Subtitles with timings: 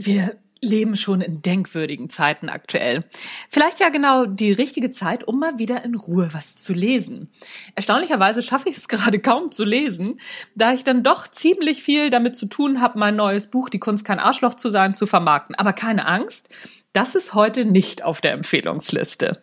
[0.00, 3.04] Wir leben schon in denkwürdigen Zeiten aktuell.
[3.48, 7.30] Vielleicht ja genau die richtige Zeit, um mal wieder in Ruhe was zu lesen.
[7.74, 10.20] Erstaunlicherweise schaffe ich es gerade kaum zu lesen,
[10.54, 14.04] da ich dann doch ziemlich viel damit zu tun habe, mein neues Buch Die Kunst
[14.04, 15.54] kein Arschloch zu sein zu vermarkten.
[15.54, 16.48] Aber keine Angst,
[16.92, 19.42] das ist heute nicht auf der Empfehlungsliste.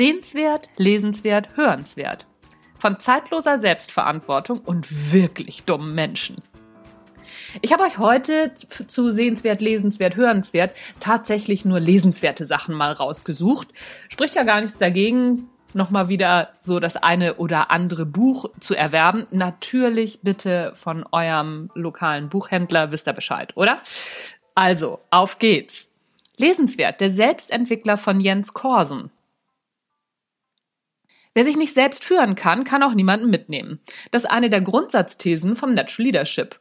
[0.00, 2.26] Sehenswert, lesenswert, hörenswert.
[2.78, 6.36] Von zeitloser Selbstverantwortung und wirklich dummen Menschen.
[7.60, 13.68] Ich habe euch heute zu sehenswert, lesenswert, hörenswert tatsächlich nur lesenswerte Sachen mal rausgesucht.
[14.08, 19.26] Spricht ja gar nichts dagegen, nochmal wieder so das eine oder andere Buch zu erwerben.
[19.32, 23.82] Natürlich bitte von eurem lokalen Buchhändler, wisst ihr Bescheid, oder?
[24.54, 25.90] Also, auf geht's.
[26.38, 29.10] Lesenswert, der Selbstentwickler von Jens Korsen.
[31.32, 33.78] Wer sich nicht selbst führen kann, kann auch niemanden mitnehmen.
[34.10, 36.58] Das ist eine der Grundsatzthesen vom Natural Leadership.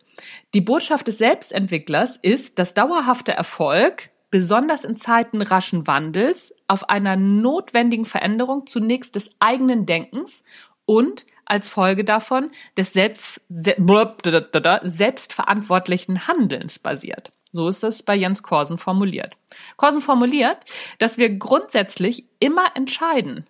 [0.53, 7.16] Die Botschaft des Selbstentwicklers ist, dass dauerhafter Erfolg, besonders in Zeiten raschen Wandels, auf einer
[7.16, 10.44] notwendigen Veränderung zunächst des eigenen Denkens
[10.86, 17.32] und als Folge davon des selbst, selbstverantwortlichen Handelns basiert.
[17.52, 19.33] So ist es bei Jens Korsen formuliert.
[19.77, 20.58] Korsen formuliert,
[20.99, 23.45] dass wir grundsätzlich immer entscheiden,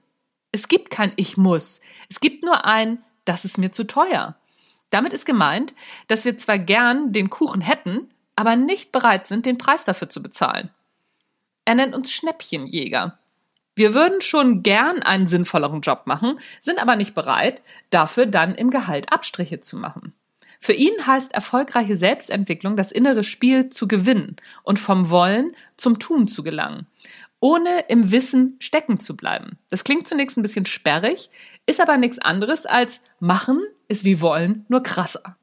[0.51, 1.81] es gibt kein Ich muss.
[2.09, 4.35] Es gibt nur ein, das ist mir zu teuer.
[4.89, 5.75] Damit ist gemeint,
[6.07, 10.23] dass wir zwar gern den Kuchen hätten, aber nicht bereit sind, den Preis dafür zu
[10.23, 10.69] bezahlen.
[11.65, 13.19] Er nennt uns Schnäppchenjäger.
[13.75, 17.61] Wir würden schon gern einen sinnvolleren Job machen, sind aber nicht bereit,
[17.91, 20.13] dafür dann im Gehalt Abstriche zu machen.
[20.59, 26.27] Für ihn heißt erfolgreiche Selbstentwicklung das innere Spiel zu gewinnen und vom Wollen zum Tun
[26.27, 26.87] zu gelangen
[27.39, 29.57] ohne im Wissen stecken zu bleiben.
[29.69, 31.29] Das klingt zunächst ein bisschen sperrig,
[31.65, 35.35] ist aber nichts anderes als machen ist wie wollen, nur krasser.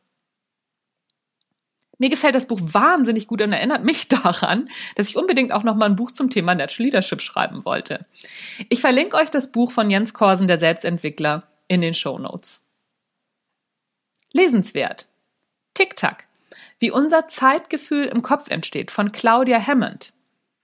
[1.99, 5.77] Mir gefällt das Buch wahnsinnig gut und erinnert mich daran, dass ich unbedingt auch noch
[5.77, 8.07] mal ein Buch zum Thema Natural Leadership schreiben wollte.
[8.69, 12.65] Ich verlinke euch das Buch von Jens Korsen, der Selbstentwickler, in den Show Notes.
[14.33, 15.09] Lesenswert.
[15.75, 16.29] Tic-Tac.
[16.79, 20.13] Wie unser Zeitgefühl im Kopf entsteht von Claudia Hammond.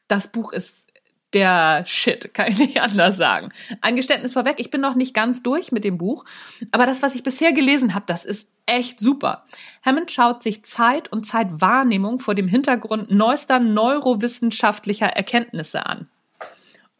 [0.06, 0.91] Das Buch ist
[1.34, 3.50] der Shit, kann ich nicht anders sagen.
[3.80, 6.24] Ein Geständnis vorweg, ich bin noch nicht ganz durch mit dem Buch,
[6.70, 9.44] aber das, was ich bisher gelesen habe, das ist echt super.
[9.84, 16.08] Hammond schaut sich Zeit und Zeitwahrnehmung vor dem Hintergrund neuester neurowissenschaftlicher Erkenntnisse an.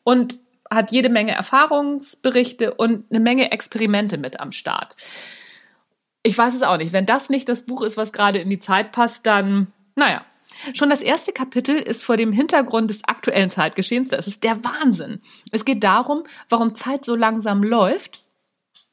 [0.05, 0.39] Und
[0.71, 4.97] hat jede Menge Erfahrungsberichte und eine Menge Experimente mit am Start.
[6.23, 6.93] Ich weiß es auch nicht.
[6.93, 10.25] Wenn das nicht das Buch ist, was gerade in die Zeit passt, dann, naja,
[10.75, 15.21] Schon das erste Kapitel ist vor dem Hintergrund des aktuellen Zeitgeschehens, das ist der Wahnsinn.
[15.51, 18.25] Es geht darum, warum Zeit so langsam läuft,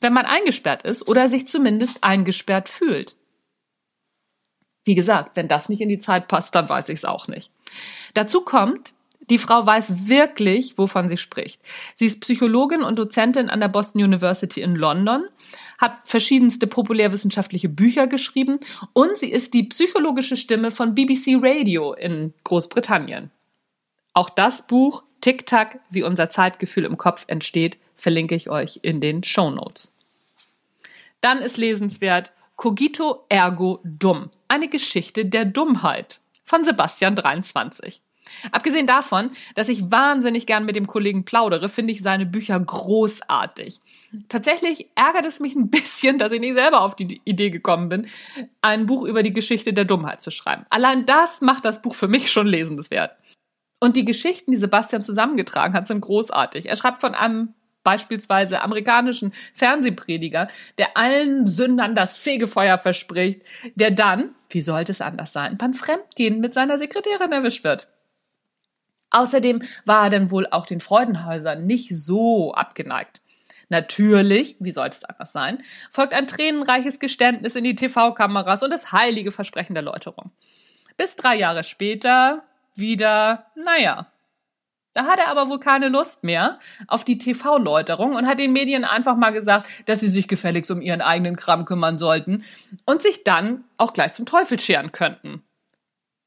[0.02, 3.16] wenn man eingesperrt ist oder sich zumindest eingesperrt fühlt.
[4.86, 7.52] Wie gesagt, wenn das nicht in die Zeit passt, dann weiß ich es auch nicht.
[8.14, 8.94] Dazu kommt,
[9.30, 11.62] die Frau weiß wirklich, wovon sie spricht.
[11.96, 15.24] Sie ist Psychologin und Dozentin an der Boston University in London,
[15.78, 18.60] hat verschiedenste populärwissenschaftliche Bücher geschrieben
[18.94, 23.32] und sie ist die psychologische Stimme von BBC Radio in Großbritannien.
[24.14, 29.24] Auch das Buch Tic-Tac, wie unser Zeitgefühl im Kopf entsteht, verlinke ich euch in den
[29.24, 29.96] Show Notes.
[31.22, 34.32] Dann ist lesenswert Cogito ergo dumm.
[34.48, 38.02] Eine Geschichte der Dummheit von Sebastian 23.
[38.52, 43.80] Abgesehen davon, dass ich wahnsinnig gern mit dem Kollegen plaudere, finde ich seine Bücher großartig.
[44.28, 48.08] Tatsächlich ärgert es mich ein bisschen, dass ich nicht selber auf die Idee gekommen bin,
[48.62, 50.66] ein Buch über die Geschichte der Dummheit zu schreiben.
[50.70, 53.18] Allein das macht das Buch für mich schon lesenswert.
[53.80, 56.68] Und die Geschichten, die Sebastian zusammengetragen hat, sind großartig.
[56.68, 57.54] Er schreibt von einem
[57.84, 60.48] beispielsweise amerikanischen Fernsehprediger,
[60.78, 63.42] der allen Sündern das Fegefeuer verspricht,
[63.76, 67.88] der dann, wie sollte es anders sein, beim Fremdgehen mit seiner Sekretärin erwischt wird.
[69.12, 73.22] Außerdem war er dann wohl auch den Freudenhäusern nicht so abgeneigt.
[73.70, 75.60] Natürlich, wie sollte es anders sein,
[75.92, 80.32] folgt ein tränenreiches Geständnis in die TV-Kameras und das heilige Versprechen der Läuterung.
[80.98, 82.44] Bis drei Jahre später
[82.76, 84.08] wieder, naja.
[84.94, 88.84] Da hat er aber wohl keine Lust mehr auf die TV-Läuterung und hat den Medien
[88.84, 92.44] einfach mal gesagt, dass sie sich gefälligst um ihren eigenen Kram kümmern sollten
[92.86, 95.44] und sich dann auch gleich zum Teufel scheren könnten.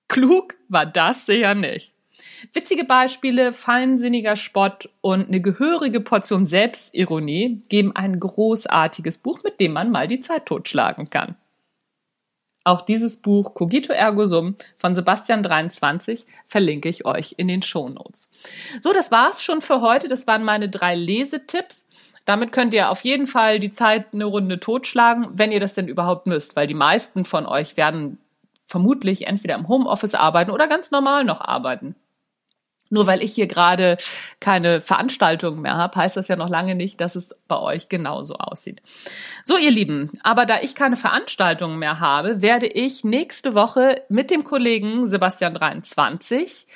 [0.06, 1.91] Klug war das sicher nicht.
[2.52, 9.72] Witzige Beispiele, feinsinniger Spott und eine gehörige Portion Selbstironie geben ein großartiges Buch, mit dem
[9.72, 11.36] man mal die Zeit totschlagen kann.
[12.64, 18.28] Auch dieses Buch Cogito Ergo Sum von Sebastian 23 verlinke ich euch in den Shownotes.
[18.80, 20.06] So, das war's schon für heute.
[20.06, 21.86] Das waren meine drei Lesetipps.
[22.24, 25.88] Damit könnt ihr auf jeden Fall die Zeit eine Runde totschlagen, wenn ihr das denn
[25.88, 28.18] überhaupt müsst, weil die meisten von euch werden
[28.66, 31.96] vermutlich entweder im Homeoffice arbeiten oder ganz normal noch arbeiten.
[32.92, 33.96] Nur weil ich hier gerade
[34.38, 38.34] keine Veranstaltungen mehr habe, heißt das ja noch lange nicht, dass es bei euch genauso
[38.34, 38.82] aussieht.
[39.42, 44.30] So, ihr Lieben, aber da ich keine Veranstaltungen mehr habe, werde ich nächste Woche mit
[44.30, 46.66] dem Kollegen Sebastian 23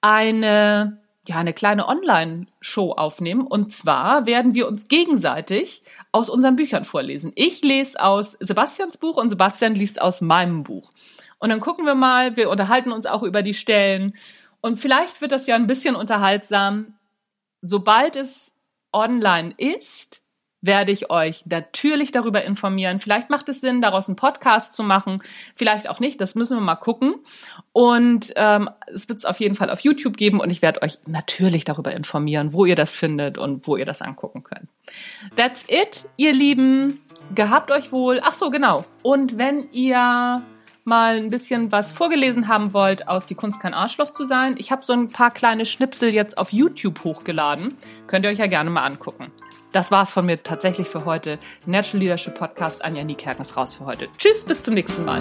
[0.00, 3.46] eine ja, eine kleine Online-Show aufnehmen.
[3.46, 7.32] Und zwar werden wir uns gegenseitig aus unseren Büchern vorlesen.
[7.34, 10.90] Ich lese aus Sebastians Buch und Sebastian liest aus meinem Buch.
[11.38, 14.14] Und dann gucken wir mal, wir unterhalten uns auch über die Stellen
[14.64, 16.94] und vielleicht wird das ja ein bisschen unterhaltsam.
[17.60, 18.54] Sobald es
[18.94, 20.22] online ist,
[20.62, 22.98] werde ich euch natürlich darüber informieren.
[22.98, 25.22] Vielleicht macht es Sinn, daraus einen Podcast zu machen,
[25.54, 27.16] vielleicht auch nicht, das müssen wir mal gucken.
[27.74, 30.96] Und ähm, es wird es auf jeden Fall auf YouTube geben und ich werde euch
[31.04, 34.70] natürlich darüber informieren, wo ihr das findet und wo ihr das angucken könnt.
[35.36, 37.02] That's it, ihr Lieben.
[37.34, 38.18] Gehabt euch wohl.
[38.24, 38.86] Ach so, genau.
[39.02, 40.42] Und wenn ihr
[40.84, 44.70] mal ein bisschen was vorgelesen haben wollt aus Die Kunst kein Arschloch zu sein, ich
[44.70, 47.76] habe so ein paar kleine Schnipsel jetzt auf YouTube hochgeladen.
[48.06, 49.32] Könnt ihr euch ja gerne mal angucken.
[49.72, 51.38] Das war's von mir tatsächlich für heute.
[51.66, 52.84] Natural Leadership Podcast.
[52.84, 54.08] Anja Niekerken ist raus für heute.
[54.18, 55.18] Tschüss, bis zum nächsten Mal.